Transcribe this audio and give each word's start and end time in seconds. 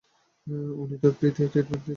উনি 0.81 0.95
তো 0.97 1.07
ফ্রিতেই 1.11 1.47
ট্রিটমেন্ট 1.47 1.71
দিচ্ছেন। 1.71 1.89